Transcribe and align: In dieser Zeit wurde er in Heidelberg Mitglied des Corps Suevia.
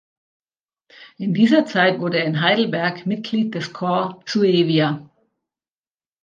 In 1.17 1.35
dieser 1.35 1.67
Zeit 1.67 1.99
wurde 1.99 2.17
er 2.17 2.25
in 2.25 2.41
Heidelberg 2.41 3.05
Mitglied 3.05 3.53
des 3.53 3.71
Corps 3.71 4.19
Suevia. 4.25 5.07